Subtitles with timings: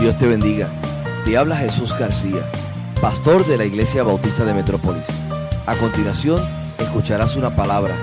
[0.00, 0.66] Dios te bendiga.
[1.26, 2.40] Te habla Jesús García,
[3.02, 5.04] pastor de la Iglesia Bautista de Metrópolis.
[5.66, 6.42] A continuación,
[6.78, 7.94] escucharás una palabra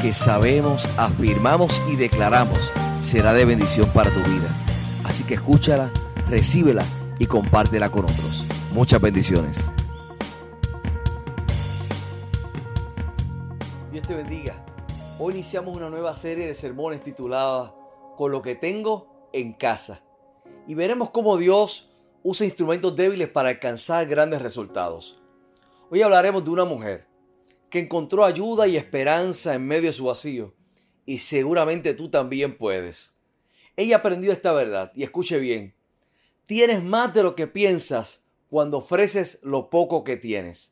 [0.00, 2.70] que sabemos, afirmamos y declaramos
[3.02, 4.48] será de bendición para tu vida.
[5.04, 5.90] Así que escúchala,
[6.28, 6.84] recíbela
[7.18, 8.44] y compártela con otros.
[8.72, 9.72] Muchas bendiciones.
[13.90, 14.64] Dios te bendiga.
[15.18, 17.74] Hoy iniciamos una nueva serie de sermones titulada
[18.16, 20.00] Con lo que tengo en casa.
[20.70, 21.90] Y veremos cómo Dios
[22.22, 25.20] usa instrumentos débiles para alcanzar grandes resultados.
[25.90, 27.08] Hoy hablaremos de una mujer
[27.70, 30.54] que encontró ayuda y esperanza en medio de su vacío.
[31.06, 33.14] Y seguramente tú también puedes.
[33.74, 35.74] Ella aprendió esta verdad y escuche bien.
[36.46, 40.70] Tienes más de lo que piensas cuando ofreces lo poco que tienes.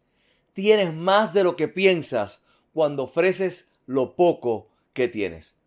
[0.53, 5.59] Tienes más de lo que piensas cuando ofreces lo poco que tienes.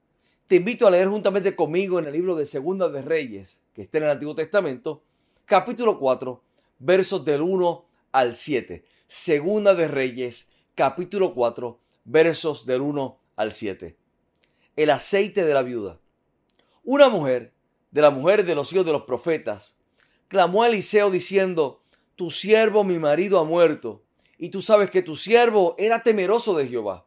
[0.52, 4.00] Te invito a leer juntamente conmigo en el libro de Segunda de Reyes, que está
[4.00, 5.02] en el Antiguo Testamento,
[5.46, 6.44] capítulo 4,
[6.78, 8.84] versos del 1 al 7.
[9.08, 13.96] Segunda de Reyes, capítulo 4, versos del 1 al 7.
[14.76, 16.02] El aceite de la viuda.
[16.84, 17.54] Una mujer,
[17.92, 19.78] de la mujer de los hijos de los profetas,
[20.28, 21.82] clamó a Eliseo diciendo,
[22.18, 24.04] Tu siervo mi marido ha muerto,
[24.38, 27.06] y tú sabes que tu siervo era temeroso de Jehová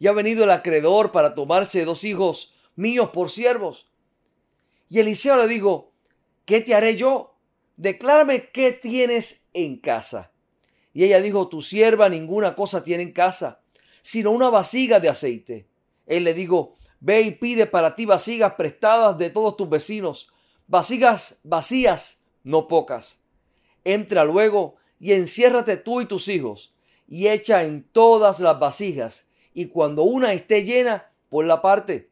[0.00, 3.90] y ha venido el acreedor para tomarse dos hijos míos por siervos.
[4.88, 5.92] Y Eliseo le dijo,
[6.46, 7.36] ¿qué te haré yo?
[7.76, 10.32] Declárame qué tienes en casa.
[10.92, 13.60] Y ella dijo, tu sierva ninguna cosa tiene en casa,
[14.02, 15.68] sino una vasija de aceite.
[16.06, 20.32] Él le dijo, ve y pide para ti vasijas prestadas de todos tus vecinos,
[20.66, 23.20] vasijas vacías, no pocas.
[23.84, 26.74] Entra luego y enciérrate tú y tus hijos,
[27.06, 32.09] y echa en todas las vasijas, y cuando una esté llena, por la parte.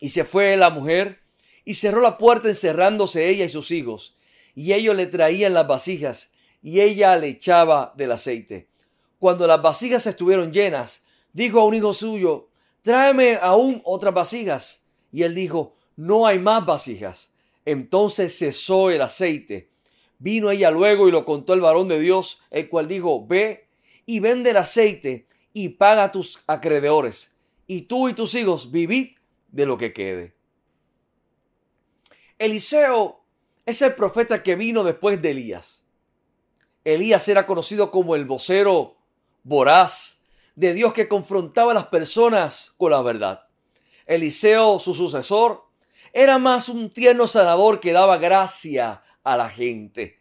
[0.00, 1.20] Y se fue la mujer
[1.64, 4.16] y cerró la puerta encerrándose ella y sus hijos.
[4.54, 6.30] Y ellos le traían las vasijas
[6.62, 8.68] y ella le echaba del aceite.
[9.18, 12.48] Cuando las vasijas estuvieron llenas, dijo a un hijo suyo,
[12.82, 14.84] tráeme aún otras vasijas.
[15.12, 17.32] Y él dijo, no hay más vasijas.
[17.64, 19.70] Entonces cesó el aceite.
[20.18, 23.68] Vino ella luego y lo contó el varón de Dios, el cual dijo, ve
[24.06, 27.32] y vende el aceite y paga a tus acreedores,
[27.66, 29.16] y tú y tus hijos vivid
[29.54, 30.34] de lo que quede.
[32.38, 33.24] Eliseo
[33.64, 35.84] es el profeta que vino después de Elías.
[36.82, 38.96] Elías era conocido como el vocero
[39.44, 40.22] voraz
[40.56, 43.46] de Dios que confrontaba a las personas con la verdad.
[44.06, 45.62] Eliseo, su sucesor,
[46.12, 50.20] era más un tierno sanador que daba gracia a la gente.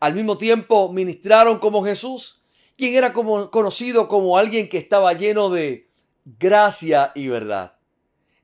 [0.00, 2.42] Al mismo tiempo ministraron como Jesús
[2.76, 5.90] quien era como, conocido como alguien que estaba lleno de
[6.24, 7.76] gracia y verdad.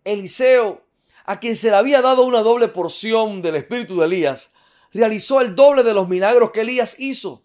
[0.09, 0.85] Eliseo,
[1.27, 4.53] a quien se le había dado una doble porción del espíritu de Elías,
[4.93, 7.45] realizó el doble de los milagros que Elías hizo.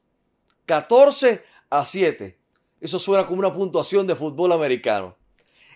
[0.65, 2.39] 14 a 7.
[2.79, 5.17] Eso suena como una puntuación de fútbol americano.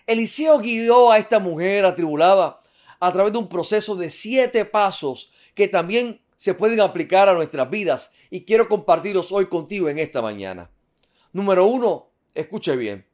[0.06, 2.60] Eliseo guió a esta mujer atribulada
[3.00, 7.68] a través de un proceso de siete pasos que también se pueden aplicar a nuestras
[7.68, 10.70] vidas y quiero compartirlos hoy contigo en esta mañana.
[11.32, 13.06] Número uno, escuche bien,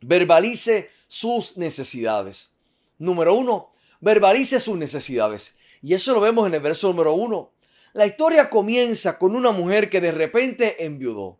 [0.00, 2.51] verbalice sus necesidades.
[2.98, 3.70] Número uno,
[4.00, 5.56] verbalice sus necesidades.
[5.82, 7.52] Y eso lo vemos en el verso número uno.
[7.92, 11.38] La historia comienza con una mujer que de repente enviudó.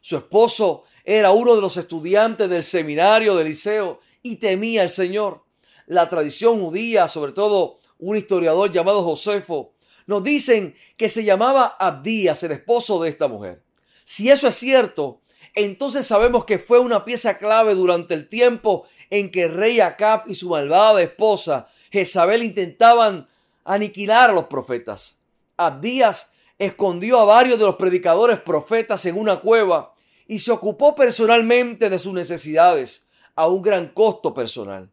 [0.00, 5.44] Su esposo era uno de los estudiantes del seminario del liceo y temía al Señor.
[5.86, 9.74] La tradición judía, sobre todo un historiador llamado Josefo,
[10.06, 13.62] nos dicen que se llamaba Abdías, el esposo de esta mujer.
[14.04, 15.22] Si eso es cierto,
[15.54, 20.24] entonces sabemos que fue una pieza clave durante el tiempo en que el rey Acab
[20.26, 23.28] y su malvada esposa Jezabel intentaban
[23.64, 25.20] aniquilar a los profetas.
[25.56, 29.94] Abdías escondió a varios de los predicadores profetas en una cueva
[30.26, 34.90] y se ocupó personalmente de sus necesidades a un gran costo personal.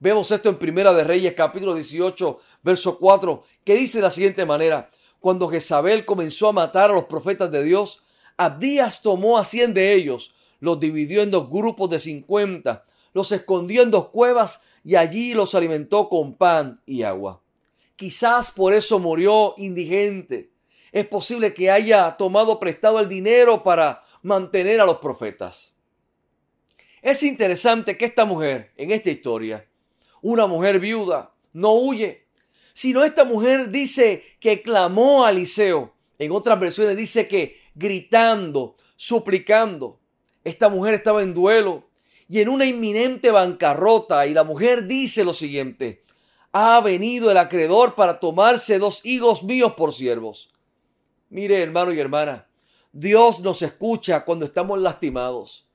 [0.00, 4.46] Vemos esto en Primera de Reyes capítulo 18 verso 4 que dice de la siguiente
[4.46, 4.90] manera,
[5.20, 8.04] cuando Jezabel comenzó a matar a los profetas de Dios,
[8.36, 12.84] Abdías tomó a cien de ellos, los dividió en dos grupos de cincuenta,
[13.18, 17.42] los escondió en dos cuevas y allí los alimentó con pan y agua.
[17.96, 20.52] Quizás por eso murió indigente.
[20.92, 25.78] Es posible que haya tomado prestado el dinero para mantener a los profetas.
[27.02, 29.68] Es interesante que esta mujer, en esta historia,
[30.22, 32.24] una mujer viuda, no huye,
[32.72, 35.92] sino esta mujer dice que clamó a Eliseo.
[36.20, 39.98] En otras versiones dice que gritando, suplicando.
[40.44, 41.87] Esta mujer estaba en duelo
[42.28, 46.04] y en una inminente bancarrota y la mujer dice lo siguiente,
[46.52, 50.50] ha venido el acreedor para tomarse dos hijos míos por siervos.
[51.30, 52.46] Mire, hermano y hermana,
[52.92, 55.66] Dios nos escucha cuando estamos lastimados.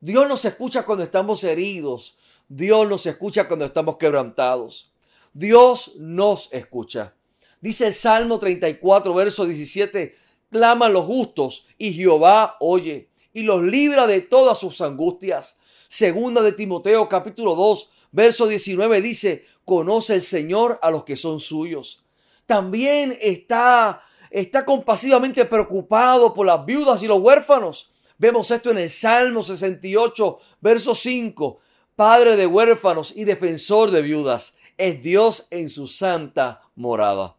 [0.00, 2.16] Dios nos escucha cuando estamos heridos.
[2.48, 4.92] Dios nos escucha cuando estamos quebrantados.
[5.32, 7.14] Dios nos escucha.
[7.60, 10.14] Dice el Salmo 34, verso 17,
[10.50, 15.56] claman los justos y Jehová oye y los libra de todas sus angustias.
[15.92, 21.40] Segunda de Timoteo capítulo 2, verso 19 dice, conoce el Señor a los que son
[21.40, 22.04] suyos.
[22.46, 24.00] También está
[24.30, 27.90] está compasivamente preocupado por las viudas y los huérfanos.
[28.18, 31.58] Vemos esto en el Salmo 68, verso 5.
[31.96, 37.34] Padre de huérfanos y defensor de viudas, es Dios en su santa morada.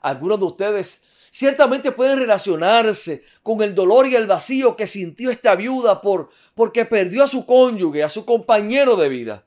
[0.00, 5.54] Algunos de ustedes ciertamente pueden relacionarse con el dolor y el vacío que sintió esta
[5.54, 9.46] viuda por porque perdió a su cónyuge, a su compañero de vida.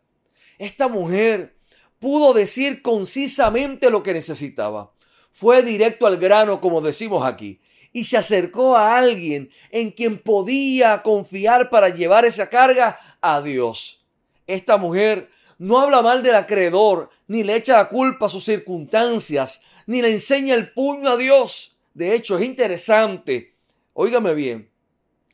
[0.58, 1.56] Esta mujer
[2.00, 4.94] pudo decir concisamente lo que necesitaba
[5.40, 7.62] fue directo al grano, como decimos aquí,
[7.94, 14.06] y se acercó a alguien en quien podía confiar para llevar esa carga a Dios.
[14.48, 19.62] Esta mujer no habla mal del acreedor, ni le echa la culpa a sus circunstancias,
[19.90, 21.80] ni le enseña el puño a Dios.
[21.96, 23.56] De hecho, es interesante,
[23.94, 24.70] óigame bien,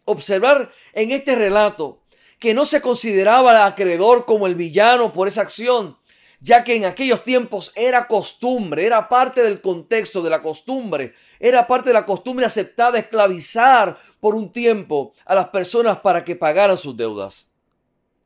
[0.06, 2.04] observar en este relato
[2.40, 5.98] que no se consideraba al acreedor como el villano por esa acción,
[6.40, 11.68] ya que en aquellos tiempos era costumbre, era parte del contexto de la costumbre, era
[11.68, 16.78] parte de la costumbre aceptada esclavizar por un tiempo a las personas para que pagaran
[16.78, 17.52] sus deudas.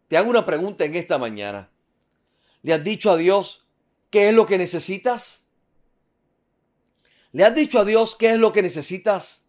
[0.07, 1.71] Te hago una pregunta en esta mañana.
[2.61, 3.65] ¿Le has dicho a Dios
[4.11, 5.48] qué es lo que necesitas?
[7.31, 9.45] ¿Le has dicho a Dios qué es lo que necesitas?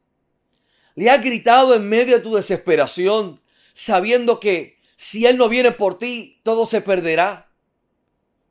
[0.95, 3.41] ¿Le has gritado en medio de tu desesperación,
[3.73, 7.51] sabiendo que si Él no viene por ti, todo se perderá?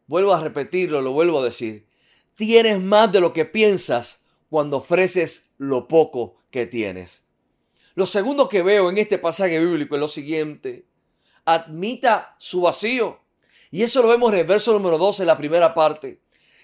[0.08, 1.88] Vuelvo a repetirlo, lo vuelvo a decir.
[2.36, 7.24] Tienes más de lo que piensas cuando ofreces lo poco que tienes.
[7.94, 10.88] Lo segundo que veo en este pasaje bíblico es lo siguiente.
[11.46, 13.20] Admita su vacío.
[13.70, 16.22] Y eso lo vemos en el verso número 12, en la primera parte.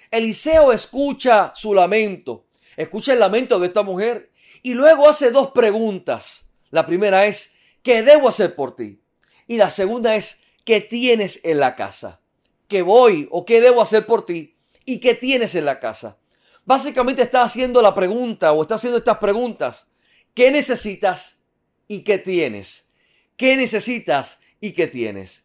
[0.09, 2.44] Eliseo escucha su lamento,
[2.77, 4.31] escucha el lamento de esta mujer
[4.63, 6.51] y luego hace dos preguntas.
[6.71, 9.01] La primera es, ¿qué debo hacer por ti?
[9.47, 12.21] Y la segunda es, ¿qué tienes en la casa?
[12.67, 14.55] ¿Qué voy o qué debo hacer por ti
[14.85, 16.17] y qué tienes en la casa.
[16.63, 19.87] Básicamente está haciendo la pregunta o está haciendo estas preguntas.
[20.33, 21.41] ¿Qué necesitas
[21.87, 22.89] y qué tienes?
[23.37, 25.43] ¿Qué necesitas y qué tienes?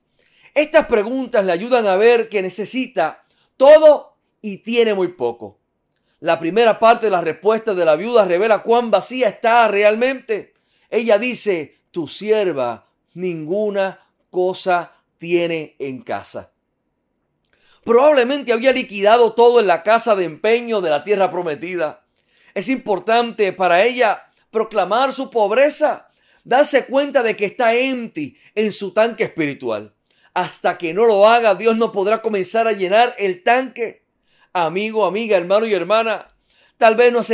[0.54, 3.24] Estas preguntas le ayudan a ver que necesita
[3.56, 5.59] todo y tiene muy poco.
[6.20, 10.52] La primera parte de la respuesta de la viuda revela cuán vacía está realmente.
[10.90, 16.52] Ella dice, tu sierva ninguna cosa tiene en casa.
[17.84, 22.04] Probablemente había liquidado todo en la casa de empeño de la tierra prometida.
[22.54, 26.08] Es importante para ella proclamar su pobreza,
[26.44, 29.94] darse cuenta de que está empty en su tanque espiritual.
[30.34, 34.04] Hasta que no lo haga, Dios no podrá comenzar a llenar el tanque.
[34.52, 36.34] Amigo, amiga, hermano y hermana,
[36.76, 37.30] tal vez no has,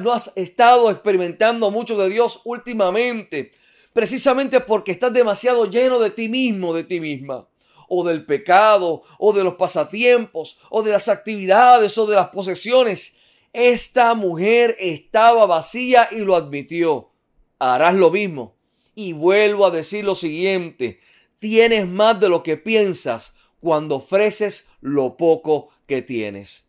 [0.00, 3.50] no has estado experimentando mucho de Dios últimamente,
[3.92, 7.46] precisamente porque estás demasiado lleno de ti mismo, de ti misma
[7.88, 13.16] o del pecado, o de los pasatiempos, o de las actividades, o de las posesiones.
[13.52, 17.10] Esta mujer estaba vacía y lo admitió.
[17.58, 18.56] Harás lo mismo.
[18.94, 20.98] Y vuelvo a decir lo siguiente,
[21.38, 23.34] tienes más de lo que piensas
[23.66, 26.68] cuando ofreces lo poco que tienes.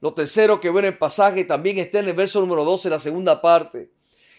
[0.00, 2.98] Lo tercero que veo en el pasaje también está en el verso número 12, la
[2.98, 3.92] segunda parte.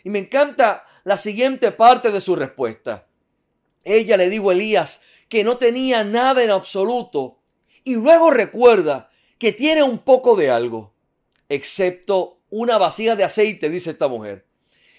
[0.04, 3.08] Y me encanta la siguiente parte de su respuesta.
[3.86, 7.40] Ella le dijo a Elías, que no tenía nada en absoluto
[7.86, 10.94] y luego recuerda que tiene un poco de algo,
[11.48, 14.46] excepto una vasija de aceite, dice esta mujer.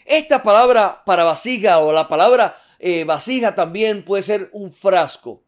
[0.06, 5.42] Esta palabra para vasija o la palabra eh, vasija también puede ser un frasco.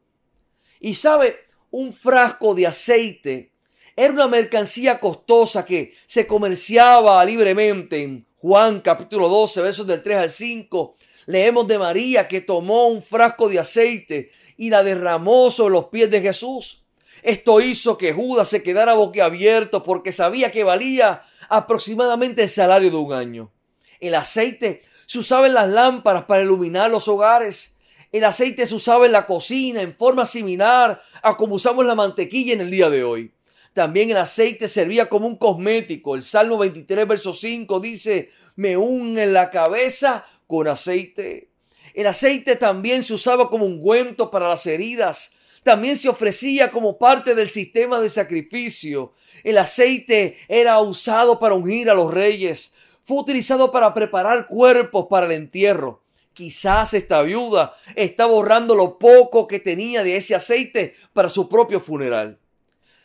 [0.80, 1.37] Y sabe,
[1.70, 3.52] un frasco de aceite
[3.97, 8.02] era una mercancía costosa que se comerciaba libremente.
[8.02, 10.94] En Juan capítulo 12, versos del 3 al 5,
[11.26, 16.11] leemos de María que tomó un frasco de aceite y la derramó sobre los pies
[16.11, 16.85] de Jesús.
[17.25, 22.97] Esto hizo que Judas se quedara boquiabierto porque sabía que valía aproximadamente el salario de
[22.97, 23.52] un año.
[23.99, 27.77] El aceite se usaba en las lámparas para iluminar los hogares.
[28.10, 32.54] El aceite se usaba en la cocina en forma similar a como usamos la mantequilla
[32.54, 33.32] en el día de hoy.
[33.74, 36.14] También el aceite servía como un cosmético.
[36.14, 41.50] El Salmo 23, verso 5 dice, me en la cabeza con aceite.
[41.92, 45.32] El aceite también se usaba como ungüento para las heridas.
[45.62, 49.12] También se ofrecía como parte del sistema de sacrificio.
[49.44, 52.74] El aceite era usado para ungir a los reyes.
[53.02, 56.02] fue utilizado para preparar cuerpos para el entierro.
[56.38, 61.80] Quizás esta viuda está borrando lo poco que tenía de ese aceite para su propio
[61.80, 62.38] funeral.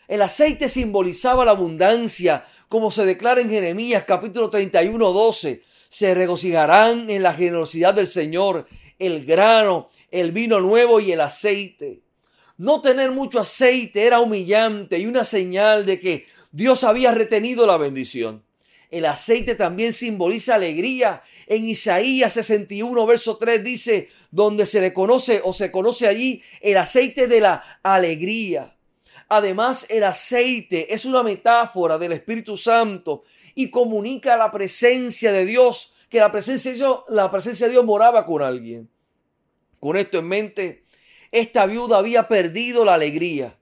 [0.08, 5.63] El aceite simbolizaba la abundancia, como se declara en Jeremías capítulo 31, 12.
[5.90, 8.68] Se regocijarán en la generosidad del Señor
[9.00, 12.04] el grano, el vino nuevo y el aceite.
[12.58, 17.78] No tener mucho aceite era humillante y una señal de que Dios había retenido la
[17.78, 18.44] bendición.
[18.93, 21.23] El aceite también simboliza alegría.
[21.47, 26.77] En Isaías 61, verso 3 dice, donde se le conoce o se conoce allí el
[26.77, 28.77] aceite de la alegría.
[29.29, 33.23] Además, el aceite es una metáfora del Espíritu Santo
[33.55, 37.85] y comunica la presencia de Dios, que la presencia de Dios, la presencia de Dios
[37.85, 38.91] moraba con alguien.
[39.79, 40.85] Con esto en mente,
[41.31, 43.57] esta viuda había perdido la alegría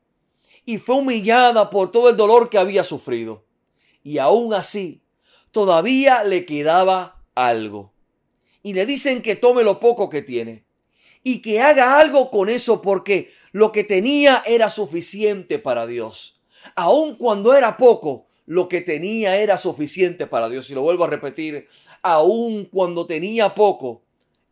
[0.65, 3.45] y fue humillada por todo el dolor que había sufrido.
[4.03, 5.00] Y aún así,
[5.51, 7.93] todavía le quedaba algo.
[8.63, 10.65] Y le dicen que tome lo poco que tiene
[11.23, 16.41] y que haga algo con eso porque lo que tenía era suficiente para Dios.
[16.75, 20.69] Aun cuando era poco, lo que tenía era suficiente para Dios.
[20.69, 21.67] Y lo vuelvo a repetir,
[22.01, 24.03] aun cuando tenía poco,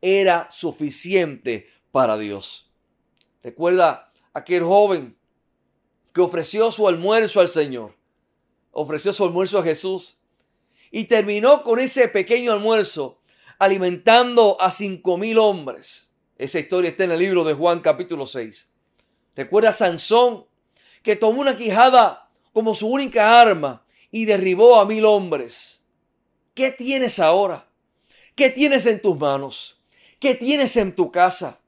[0.01, 2.72] era suficiente para Dios.
[3.44, 5.18] Recuerda aquel joven
[6.13, 7.96] que ofreció su almuerzo al Señor,
[8.72, 10.19] ofreció su almuerzo a Jesús
[10.91, 13.19] y terminó con ese pequeño almuerzo
[13.60, 16.12] alimentando a cinco mil hombres.
[16.38, 18.69] Esa historia está en el libro de Juan capítulo 6.
[19.36, 20.46] Recuerda a Sansón
[21.03, 25.84] que tomó una quijada como su única arma y derribó a mil hombres.
[26.53, 27.67] ¿Qué tienes ahora?
[28.36, 29.81] ¿Qué tienes en tus manos?
[30.19, 31.60] ¿Qué tienes en tu casa?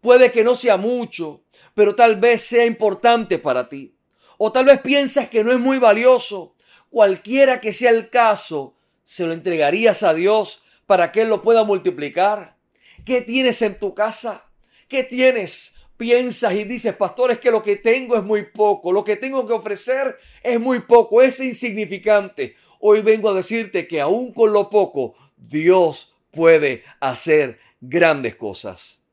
[0.00, 1.42] Puede que no sea mucho,
[1.74, 3.94] pero tal vez sea importante para ti.
[4.38, 6.54] O tal vez piensas que no es muy valioso.
[6.96, 11.62] Cualquiera que sea el caso, se lo entregarías a Dios para que Él lo pueda
[11.62, 12.56] multiplicar.
[13.04, 14.50] ¿Qué tienes en tu casa?
[14.88, 15.74] ¿Qué tienes?
[15.98, 19.46] Piensas y dices, pastor, es que lo que tengo es muy poco, lo que tengo
[19.46, 22.56] que ofrecer es muy poco, es insignificante.
[22.80, 29.04] Hoy vengo a decirte que aún con lo poco, Dios puede hacer grandes cosas.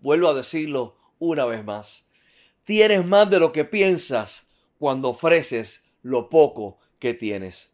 [0.00, 2.08] Vuelvo a decirlo, una vez más.
[2.64, 7.72] Tienes más de lo que piensas cuando ofreces lo poco que tienes.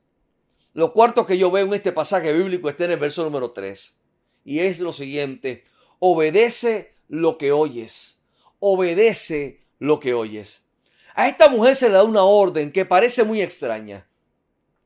[0.75, 3.97] Lo cuarto que yo veo en este pasaje bíblico está en el verso número 3.
[4.45, 5.65] Y es lo siguiente.
[5.99, 8.23] Obedece lo que oyes.
[8.61, 10.63] Obedece lo que oyes.
[11.15, 14.09] A esta mujer se le da una orden que parece muy extraña.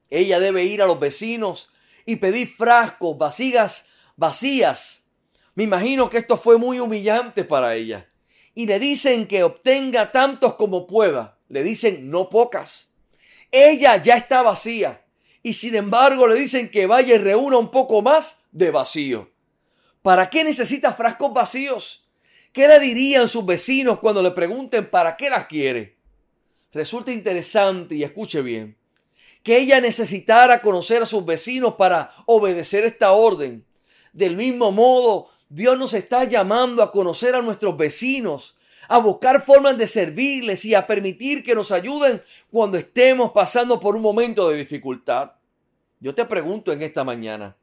[0.09, 1.69] Ella debe ir a los vecinos
[2.07, 5.11] y pedir frascos, vasijas vacías.
[5.55, 8.09] Me imagino que esto fue muy humillante para ella
[8.55, 11.39] y le dicen que obtenga tantos como pueda.
[11.49, 12.92] Le dicen no pocas.
[13.53, 15.05] Ella ya está vacía
[15.43, 19.31] y sin embargo le dicen que vaya y reúna un poco más de vacío.
[20.03, 22.09] ¿Para qué necesita frascos vacíos?
[22.53, 25.99] ¿Qué le dirían sus vecinos cuando le pregunten para qué las quiere?
[26.73, 28.77] Resulta interesante y escuche bien
[29.43, 33.67] que ella necesitara conocer a sus vecinos para obedecer esta orden.
[34.13, 38.57] Del mismo modo, Dios nos está llamando a conocer a nuestros vecinos,
[38.93, 42.21] a buscar formas de servirles y a permitir que nos ayuden
[42.51, 45.33] cuando estemos pasando por un momento de dificultad.
[45.99, 47.57] Yo te pregunto en esta mañana,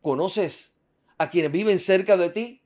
[0.00, 0.76] ¿conoces
[1.18, 2.62] a quienes viven cerca de ti?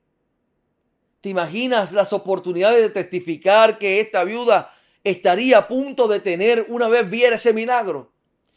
[1.22, 4.70] ¿Te imaginas las oportunidades de testificar que esta viuda
[5.02, 8.12] estaría a punto de tener una vez viera ese milagro?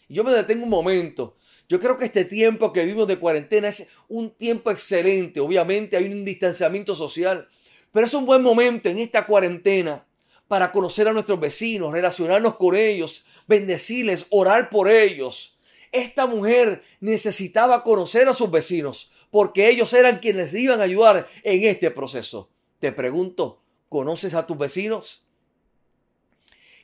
[0.10, 1.38] yo me detengo un momento
[1.70, 5.42] yo creo que este tiempo que vivimos de cuarentena es un tiempo excelente.
[5.42, 7.50] Obviamente hay un distanciamiento social,
[7.92, 10.06] pero es un buen momento en esta cuarentena
[10.48, 15.58] para conocer a nuestros vecinos, relacionarnos con ellos, bendecirles, orar por ellos.
[15.92, 21.64] Esta mujer necesitaba conocer a sus vecinos porque ellos eran quienes iban a ayudar en
[21.64, 22.50] este proceso.
[22.80, 25.24] Te pregunto, ¿conoces a tus vecinos?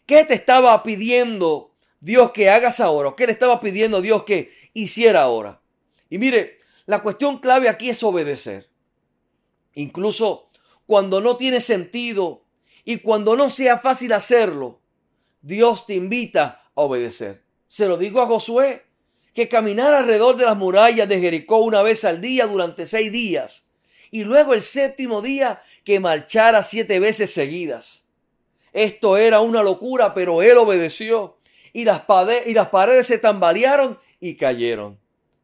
[0.05, 3.13] ¿Qué te estaba pidiendo Dios que hagas ahora?
[3.15, 5.62] qué le estaba pidiendo Dios que hiciera ahora?
[6.10, 8.69] Y mire, la cuestión clave aquí es obedecer.
[9.74, 10.48] Incluso
[10.85, 12.43] cuando no tiene sentido
[12.85, 14.81] y cuando no sea fácil hacerlo,
[15.41, 17.43] Dios te invita a obedecer.
[17.67, 18.83] Se lo digo a Josué,
[19.33, 23.65] que caminara alrededor de las murallas de Jericó una vez al día durante seis días,
[24.11, 28.05] y luego el séptimo día que marchara siete veces seguidas.
[28.71, 31.37] Esto era una locura, pero él obedeció
[31.73, 32.03] y las,
[32.45, 34.99] y las paredes se tambalearon y cayeron.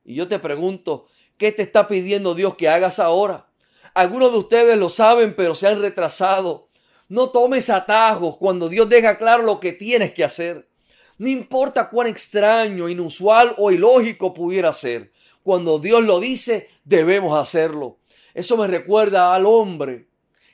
[0.05, 3.48] Y yo te pregunto, ¿qué te está pidiendo Dios que hagas ahora?
[3.93, 6.69] Algunos de ustedes lo saben, pero se han retrasado.
[7.07, 10.69] No tomes atajos cuando Dios deja claro lo que tienes que hacer.
[11.17, 15.11] No importa cuán extraño, inusual o ilógico pudiera ser.
[15.43, 17.97] Cuando Dios lo dice, debemos hacerlo.
[18.33, 20.07] Eso me recuerda al hombre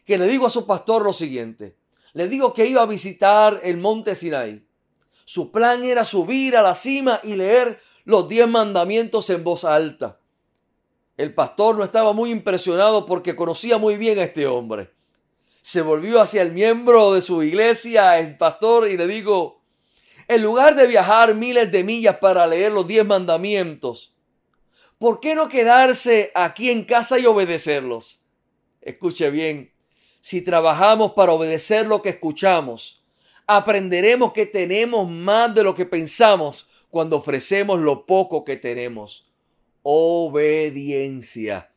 [0.05, 1.75] que le digo a su pastor lo siguiente.
[2.13, 4.65] Le digo que iba a visitar el monte Sinai.
[5.25, 10.19] Su plan era subir a la cima y leer los diez mandamientos en voz alta.
[11.17, 14.91] El pastor no estaba muy impresionado porque conocía muy bien a este hombre.
[15.61, 19.61] Se volvió hacia el miembro de su iglesia, el pastor, y le digo,
[20.27, 24.13] en lugar de viajar miles de millas para leer los diez mandamientos,
[24.99, 28.21] ¿por qué no quedarse aquí en casa y obedecerlos?
[28.81, 29.71] Escuche bien,
[30.19, 33.03] si trabajamos para obedecer lo que escuchamos,
[33.47, 39.24] aprenderemos que tenemos más de lo que pensamos cuando ofrecemos lo poco que tenemos.
[39.87, 41.71] Obediencia.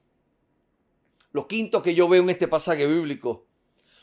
[1.33, 3.47] Lo quinto que yo veo en este pasaje bíblico,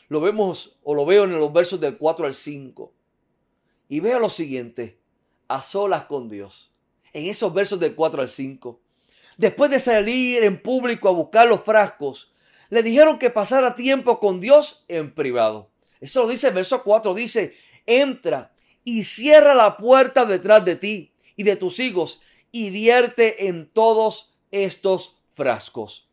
[0.06, 2.94] lo vemos o lo veo en los versos del 4 al 5.
[3.88, 5.00] Y veo lo siguiente,
[5.48, 6.72] a solas con Dios.
[7.12, 8.80] En esos versos del 4 al 5.
[9.38, 12.32] Después de salir en público a buscar los frascos,
[12.70, 15.72] le dijeron que pasara tiempo con Dios en privado.
[15.98, 17.12] Eso lo dice el verso 4.
[17.12, 22.20] Dice, entra y cierra la puerta detrás de ti y de tus hijos
[22.56, 26.08] y vierte en todos estos frascos.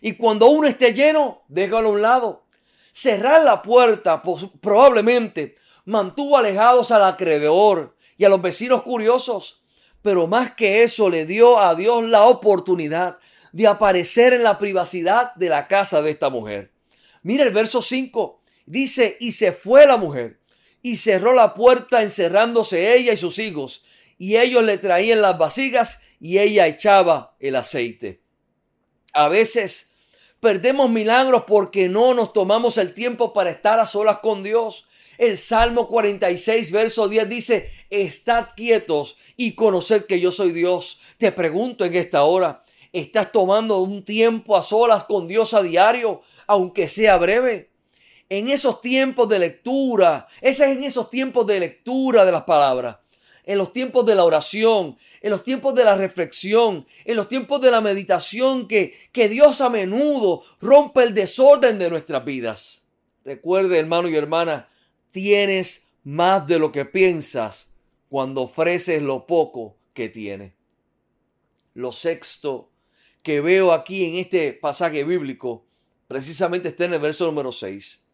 [0.00, 2.46] Y cuando uno esté lleno, déjalo a un lado.
[2.92, 4.22] Cerrar la puerta
[4.62, 9.62] probablemente mantuvo alejados al acreedor y a los vecinos curiosos.
[10.00, 13.18] Pero más que eso le dio a Dios la oportunidad
[13.52, 16.72] de aparecer en la privacidad de la casa de esta mujer.
[17.22, 18.40] Mira el verso 5.
[18.64, 20.40] Dice, y se fue la mujer
[20.80, 23.84] y cerró la puerta encerrándose ella y sus hijos.
[24.22, 28.22] Y ellos le traían las vasijas y ella echaba el aceite.
[29.12, 29.94] A veces
[30.38, 34.86] perdemos milagros porque no nos tomamos el tiempo para estar a solas con Dios.
[35.18, 41.00] El Salmo 46, verso 10 dice, estad quietos y conoced que yo soy Dios.
[41.18, 42.62] Te pregunto en esta hora,
[42.92, 47.72] ¿estás tomando un tiempo a solas con Dios a diario, aunque sea breve?
[48.28, 52.98] En esos tiempos de lectura, ese es en esos tiempos de lectura de las palabras,
[53.44, 57.60] en los tiempos de la oración, en los tiempos de la reflexión, en los tiempos
[57.60, 62.86] de la meditación que, que Dios a menudo rompe el desorden de nuestras vidas.
[63.24, 64.68] Recuerde, hermano y hermana,
[65.10, 67.72] tienes más de lo que piensas
[68.08, 70.52] cuando ofreces lo poco que tienes.
[71.74, 72.70] Lo sexto
[73.22, 75.64] que veo aquí en este pasaje bíblico
[76.08, 78.06] precisamente está en el verso número 6.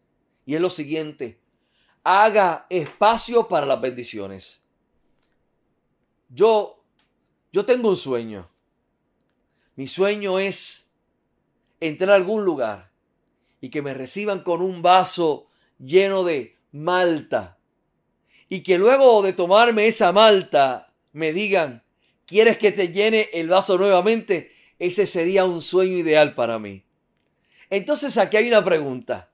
[0.45, 1.39] Y es lo siguiente,
[2.03, 4.58] haga espacio para las bendiciones.
[6.29, 6.83] Yo,
[7.51, 8.49] yo tengo un sueño.
[9.75, 10.89] Mi sueño es
[11.79, 12.91] entrar a algún lugar
[13.61, 15.47] y que me reciban con un vaso
[15.79, 17.57] lleno de malta.
[18.47, 21.83] Y que luego de tomarme esa malta me digan,
[22.25, 24.51] ¿quieres que te llene el vaso nuevamente?
[24.79, 26.83] Ese sería un sueño ideal para mí.
[27.69, 29.29] Entonces aquí hay una pregunta.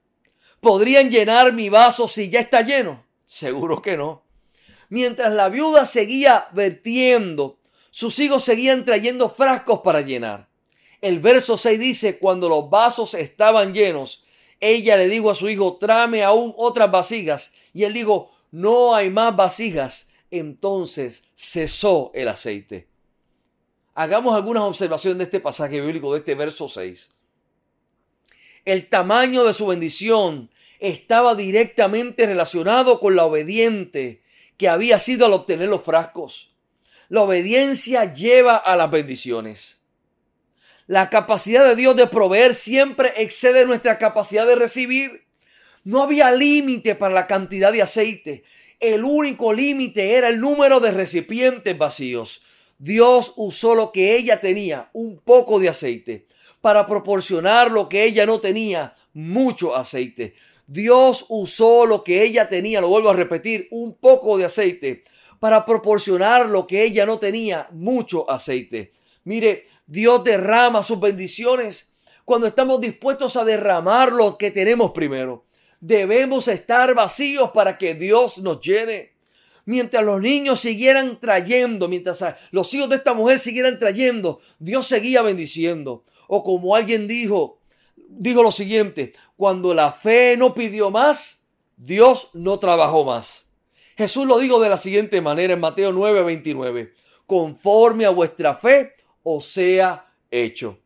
[0.60, 3.06] ¿Podrían llenar mi vaso si ya está lleno?
[3.26, 4.25] Seguro que no.
[4.96, 7.58] Mientras la viuda seguía vertiendo,
[7.92, 10.48] sus hijos seguían trayendo frascos para llenar.
[11.02, 14.24] El verso 6 dice, cuando los vasos estaban llenos,
[14.62, 17.52] ella le dijo a su hijo, tráeme aún otras vasijas.
[17.74, 20.12] Y él dijo, no hay más vasijas.
[20.32, 22.88] Entonces cesó el aceite.
[23.96, 27.12] Hagamos algunas observaciones de este pasaje bíblico, de este verso 6.
[28.64, 34.24] El tamaño de su bendición estaba directamente relacionado con la obediente
[34.58, 36.54] que había sido al obtener los frascos.
[37.10, 39.82] La obediencia lleva a las bendiciones.
[40.88, 45.26] La capacidad de Dios de proveer siempre excede nuestra capacidad de recibir.
[45.84, 48.44] No había límite para la cantidad de aceite.
[48.80, 52.42] El único límite era el número de recipientes vacíos.
[52.78, 56.28] Dios usó lo que ella tenía, un poco de aceite,
[56.62, 60.36] para proporcionar lo que ella no tenía, mucho aceite.
[60.68, 65.04] Dios usó lo que ella tenía, lo vuelvo a repetir, un poco de aceite,
[65.40, 68.94] para proporcionar lo que ella no tenía, mucho aceite.
[69.24, 75.46] Mire, Dios derrama sus bendiciones cuando estamos dispuestos a derramar lo que tenemos primero.
[75.80, 79.14] Debemos estar vacíos para que Dios nos llene.
[79.66, 85.22] Mientras los niños siguieran trayendo, mientras los hijos de esta mujer siguieran trayendo, Dios seguía
[85.22, 86.04] bendiciendo.
[86.28, 87.60] O como alguien dijo,
[88.08, 91.46] dijo lo siguiente, cuando la fe no pidió más,
[91.78, 93.48] Dios no trabajó más.
[93.98, 96.94] Jesús lo dijo de la siguiente manera en Mateo 9, 29.
[97.26, 98.94] Conforme a vuestra fe,
[99.24, 100.80] o sea hecho.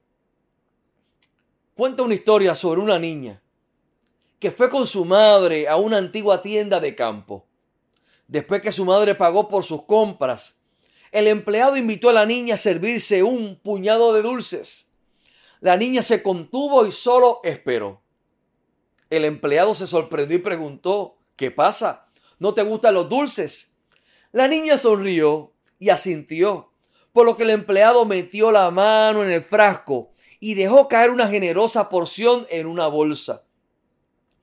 [1.75, 3.41] Cuenta una historia sobre una niña
[4.39, 7.45] que fue con su madre a una antigua tienda de campo.
[8.27, 10.59] Después que su madre pagó por sus compras,
[11.11, 14.89] el empleado invitó a la niña a servirse un puñado de dulces.
[15.59, 18.01] La niña se contuvo y solo esperó.
[19.09, 22.07] El empleado se sorprendió y preguntó, ¿qué pasa?
[22.37, 23.73] ¿No te gustan los dulces?
[24.31, 26.71] La niña sonrió y asintió,
[27.11, 31.27] por lo que el empleado metió la mano en el frasco y dejó caer una
[31.27, 33.43] generosa porción en una bolsa.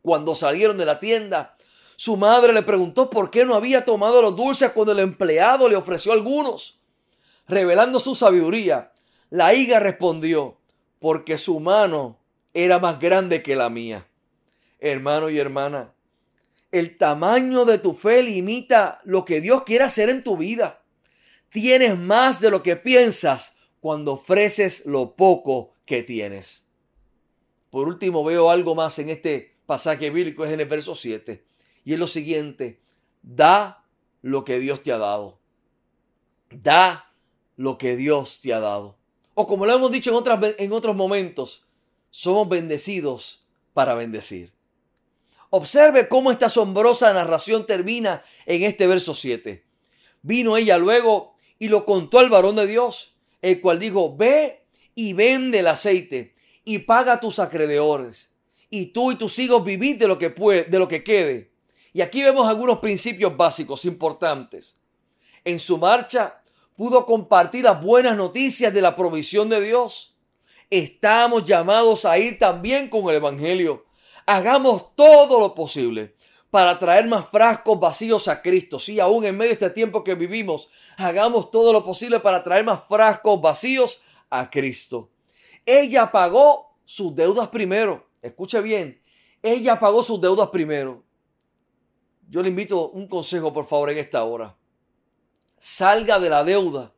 [0.03, 1.55] Cuando salieron de la tienda,
[1.97, 5.77] su madre le preguntó por qué no había tomado los dulces cuando el empleado le
[5.77, 6.81] ofreció algunos.
[7.49, 8.93] Revelando su sabiduría,
[9.31, 10.59] la hija respondió,
[10.99, 12.19] porque su mano
[12.53, 14.07] era más grande que la mía.
[14.79, 15.95] Hermano y hermana,
[16.71, 20.83] el tamaño de tu fe limita lo que Dios quiere hacer en tu vida.
[21.49, 26.69] Tienes más de lo que piensas cuando ofreces lo poco que tienes.
[27.71, 31.45] Por último, veo algo más en este pasaje bíblico, es en el verso 7.
[31.85, 32.81] Y es lo siguiente,
[33.23, 33.85] da
[34.23, 35.41] lo que Dios te ha dado.
[36.51, 37.13] Da
[37.57, 38.99] lo que Dios te ha dado.
[39.35, 41.67] O como lo hemos dicho en, en otros momentos,
[42.11, 44.56] somos bendecidos para bendecir.
[45.57, 49.65] Observe cómo esta asombrosa narración termina en este verso 7.
[50.21, 55.15] Vino ella luego y lo contó al varón de Dios, el cual dijo, ve y
[55.15, 58.33] vende el aceite y paga tus acreedores.
[58.69, 61.53] Y tú y tus hijos vivid de lo que puede, de lo que quede.
[61.95, 64.77] Y aquí vemos algunos principios básicos importantes.
[65.43, 66.43] En su marcha
[66.77, 70.19] pudo compartir las buenas noticias de la provisión de Dios.
[70.69, 73.86] Estamos llamados a ir también con el Evangelio.
[74.27, 76.17] Hagamos todo lo posible
[76.51, 78.79] para traer más frascos vacíos a Cristo.
[78.79, 82.65] Sí, aún en medio de este tiempo que vivimos, hagamos todo lo posible para traer
[82.65, 85.11] más frascos vacíos a Cristo.
[85.65, 88.09] Ella pagó sus deudas primero.
[88.21, 89.01] Escuche bien,
[89.43, 91.05] ella pagó sus deudas primero.
[92.29, 94.57] Yo le invito un consejo, por favor, en esta hora.
[95.59, 96.93] Salga de la deuda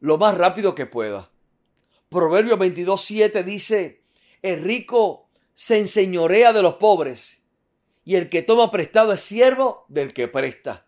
[0.00, 1.30] lo más rápido que pueda.
[2.08, 4.02] Proverbio 22.7 dice,
[4.42, 5.27] el rico
[5.58, 7.42] se enseñorea de los pobres
[8.04, 10.86] y el que toma prestado es siervo del que presta.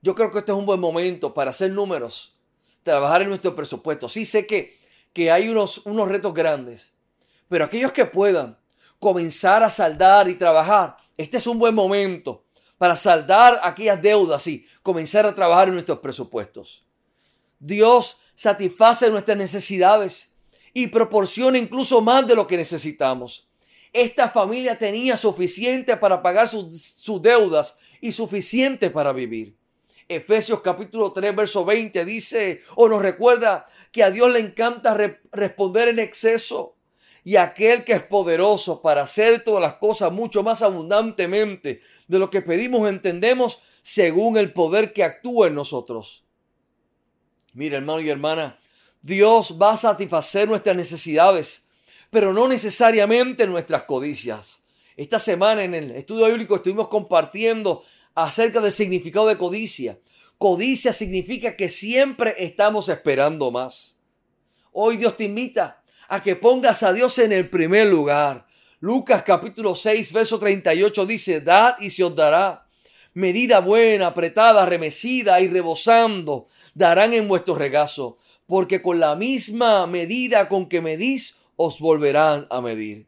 [0.00, 2.38] Yo creo que este es un buen momento para hacer números,
[2.82, 4.08] trabajar en nuestro presupuesto.
[4.08, 4.80] Sí sé que
[5.12, 6.94] que hay unos, unos retos grandes,
[7.50, 8.58] pero aquellos que puedan
[8.98, 12.46] comenzar a saldar y trabajar, este es un buen momento
[12.78, 16.86] para saldar aquellas deudas y comenzar a trabajar en nuestros presupuestos.
[17.58, 20.32] Dios satisface nuestras necesidades
[20.72, 23.51] y proporciona incluso más de lo que necesitamos.
[23.92, 29.54] Esta familia tenía suficiente para pagar sus, deudas y suficiente para vivir.
[30.08, 34.96] Efesios capítulo 3, verso 20 dice o nos recuerda que a Dios le encanta
[35.30, 36.74] responder en exceso
[37.24, 42.30] y aquel que es poderoso para hacer todas las cosas mucho más abundantemente de lo
[42.30, 46.24] que pedimos entendemos según el poder que actúa en nosotros.
[47.52, 48.58] Mira, hermano y hermana,
[49.02, 51.68] Dios va a satisfacer nuestras necesidades,
[52.12, 54.64] pero no necesariamente nuestras codicias.
[54.98, 57.82] Esta semana en el estudio bíblico estuvimos compartiendo
[58.14, 59.98] acerca del significado de codicia.
[60.36, 63.96] Codicia significa que siempre estamos esperando más.
[64.72, 68.46] Hoy Dios te invita a que pongas a Dios en el primer lugar.
[68.80, 72.68] Lucas capítulo 6, verso 38 dice, Dad y se os dará.
[73.14, 80.50] Medida buena, apretada, remecida y rebosando, darán en vuestro regazo, porque con la misma medida
[80.50, 83.06] con que medís, os volverán a medir.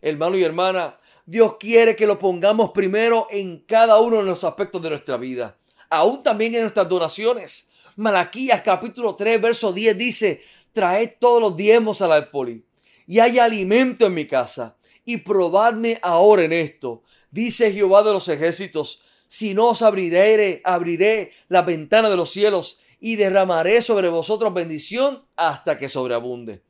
[0.00, 4.80] Hermano y hermana, Dios quiere que lo pongamos primero en cada uno de los aspectos
[4.82, 5.58] de nuestra vida,
[5.90, 7.68] aún también en nuestras donaciones.
[7.96, 12.64] Malaquías capítulo 3, verso 10 dice, traed todos los diezmos al alfolí
[13.08, 18.28] y hay alimento en mi casa y probadme ahora en esto, dice Jehová de los
[18.28, 24.54] ejércitos, si no os abriré, abriré la ventana de los cielos y derramaré sobre vosotros
[24.54, 26.62] bendición hasta que sobreabunde.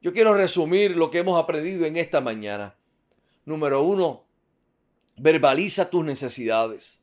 [0.00, 2.76] Yo quiero resumir lo que hemos aprendido en esta mañana.
[3.44, 4.24] Número uno,
[5.16, 7.02] verbaliza tus necesidades.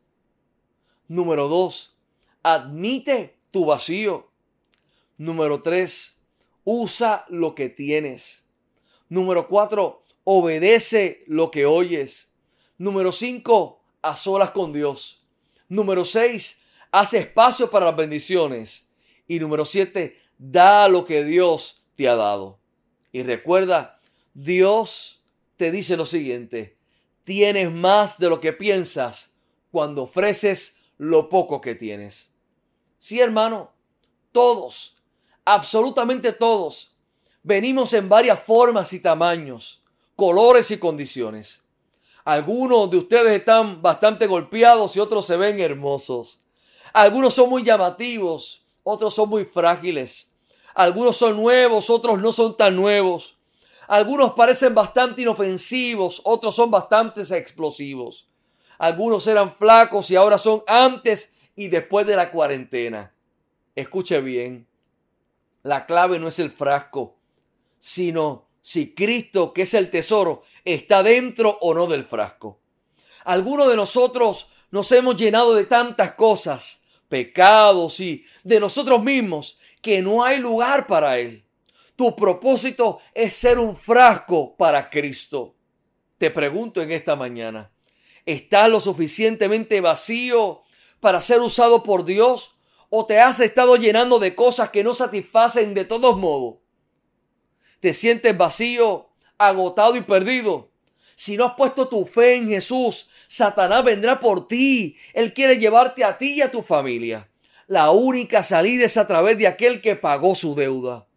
[1.08, 1.98] Número dos,
[2.42, 4.32] admite tu vacío.
[5.18, 6.20] Número tres,
[6.64, 8.46] usa lo que tienes.
[9.10, 12.32] Número cuatro, obedece lo que oyes.
[12.78, 15.26] Número cinco, a solas con Dios.
[15.68, 18.90] Número seis, haz espacio para las bendiciones.
[19.28, 22.60] Y número siete, da lo que Dios te ha dado.
[23.16, 24.02] Y recuerda,
[24.34, 25.22] Dios
[25.56, 26.78] te dice lo siguiente,
[27.24, 29.38] tienes más de lo que piensas
[29.72, 32.34] cuando ofreces lo poco que tienes.
[32.98, 33.72] Sí, hermano,
[34.34, 34.98] todos,
[35.46, 36.98] absolutamente todos,
[37.42, 39.82] venimos en varias formas y tamaños,
[40.18, 41.64] colores y condiciones.
[42.26, 46.42] Algunos de ustedes están bastante golpeados y otros se ven hermosos.
[46.92, 50.35] Algunos son muy llamativos, otros son muy frágiles.
[50.76, 53.38] Algunos son nuevos, otros no son tan nuevos.
[53.88, 58.28] Algunos parecen bastante inofensivos, otros son bastante explosivos.
[58.78, 63.16] Algunos eran flacos y ahora son antes y después de la cuarentena.
[63.74, 64.68] Escuche bien,
[65.64, 67.16] la clave no es el frasco,
[67.80, 72.60] sino si Cristo, que es el tesoro, está dentro o no del frasco.
[73.24, 80.02] Algunos de nosotros nos hemos llenado de tantas cosas, pecados y de nosotros mismos, que
[80.02, 81.46] no hay lugar para Él.
[81.96, 85.54] Tu propósito es ser un frasco para Cristo.
[86.18, 87.72] Te pregunto en esta mañana,
[88.26, 90.64] ¿estás lo suficientemente vacío
[91.00, 92.58] para ser usado por Dios?
[92.90, 96.56] ¿O te has estado llenando de cosas que no satisfacen de todos modos?
[97.80, 100.72] ¿Te sientes vacío, agotado y perdido?
[101.14, 104.98] Si no has puesto tu fe en Jesús, Satanás vendrá por ti.
[105.14, 107.30] Él quiere llevarte a ti y a tu familia.
[107.68, 111.08] La única salida es a través de aquel que pagó su deuda.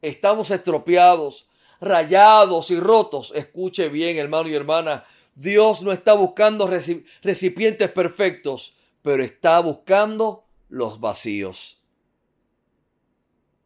[0.00, 1.46] Estamos estropeados,
[1.80, 3.32] rayados y rotos.
[3.36, 5.04] Escuche bien, hermano y hermana.
[5.34, 11.80] Dios no está buscando recipientes perfectos, pero está buscando los vacíos.